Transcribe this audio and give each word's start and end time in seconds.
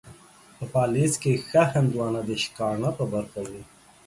په 0.57 0.65
پاليزه 0.73 1.17
کې 1.21 1.41
ښه 1.47 1.63
هندوانه، 1.73 2.21
د 2.29 2.31
شکاڼه 2.43 2.89
په 2.97 3.05
برخه 3.13 3.39
وي. 3.49 3.61